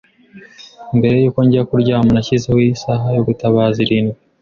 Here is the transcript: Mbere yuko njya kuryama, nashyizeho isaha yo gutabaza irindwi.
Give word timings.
Mbere 0.97 1.15
yuko 1.17 1.39
njya 1.45 1.63
kuryama, 1.69 2.09
nashyizeho 2.13 2.59
isaha 2.73 3.07
yo 3.15 3.21
gutabaza 3.27 3.77
irindwi. 3.85 4.17